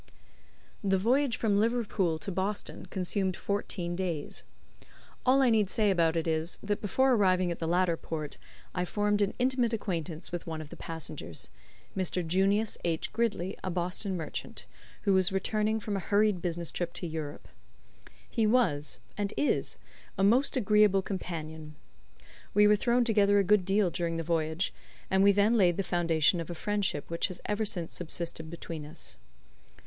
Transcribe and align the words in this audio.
The 0.83 0.97
voyage 0.97 1.37
from 1.37 1.59
Liverpool 1.59 2.17
to 2.17 2.31
Boston 2.31 2.87
consumed 2.87 3.37
fourteen 3.37 3.95
days. 3.95 4.41
All 5.27 5.43
I 5.43 5.51
need 5.51 5.69
say 5.69 5.91
about 5.91 6.17
it 6.17 6.27
is, 6.27 6.57
that 6.63 6.81
before 6.81 7.13
arriving 7.13 7.51
at 7.51 7.59
the 7.59 7.67
latter 7.67 7.95
port 7.95 8.37
I 8.73 8.83
formed 8.83 9.21
an 9.21 9.35
intimate 9.37 9.73
acquaintance 9.73 10.31
with 10.31 10.47
one 10.47 10.59
of 10.59 10.71
the 10.71 10.75
passengers 10.75 11.49
Mr. 11.95 12.25
Junius 12.25 12.79
H. 12.83 13.13
Gridley, 13.13 13.55
a 13.63 13.69
Boston 13.69 14.17
merchant, 14.17 14.65
who 15.03 15.13
was 15.13 15.31
returning 15.31 15.79
from 15.79 15.95
a 15.95 15.99
hurried 15.99 16.41
business 16.41 16.71
trip 16.71 16.93
to 16.93 17.05
Europe. 17.05 17.47
He 18.27 18.47
was 18.47 18.97
and 19.15 19.35
is 19.37 19.77
a 20.17 20.23
most 20.23 20.57
agreeable 20.57 21.03
companion. 21.03 21.75
We 22.55 22.65
were 22.65 22.75
thrown 22.75 23.03
together 23.03 23.37
a 23.37 23.43
good 23.43 23.65
deal 23.65 23.91
during 23.91 24.15
the 24.17 24.23
voyage, 24.23 24.73
and 25.11 25.21
we 25.21 25.31
then 25.31 25.53
laid 25.59 25.77
the 25.77 25.83
foundation 25.83 26.41
of 26.41 26.49
a 26.49 26.55
friendship 26.55 27.07
which 27.11 27.27
has 27.27 27.39
ever 27.45 27.65
since 27.65 27.93
subsisted 27.93 28.49
between 28.49 28.83
us. 28.83 29.17